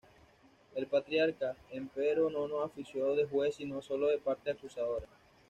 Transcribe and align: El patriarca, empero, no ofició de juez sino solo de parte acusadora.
El 0.79 0.87
patriarca, 0.87 1.55
empero, 1.69 2.23
no 2.31 2.47
ofició 2.63 3.13
de 3.15 3.25
juez 3.27 3.57
sino 3.57 3.83
solo 3.83 4.07
de 4.07 4.17
parte 4.17 4.49
acusadora. 4.49 5.05